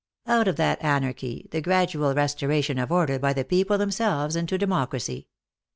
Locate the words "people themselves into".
3.45-4.57